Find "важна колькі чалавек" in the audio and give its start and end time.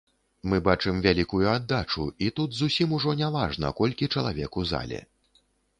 3.39-4.51